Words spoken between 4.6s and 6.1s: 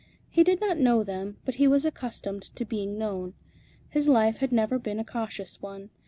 been a cautious one.